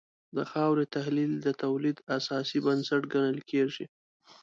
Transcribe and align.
د 0.35 0.37
خاورې 0.51 0.85
تحلیل 0.95 1.33
د 1.41 1.47
تولید 1.63 1.97
اساسي 2.17 2.57
بنسټ 2.65 3.01
ګڼل 3.13 3.39
کېږي. 3.51 3.85